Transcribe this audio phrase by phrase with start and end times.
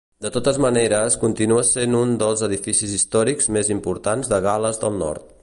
[0.25, 5.33] De totes maneres, continua sent un dels edificis històrics més importants de Gal·les del Nord.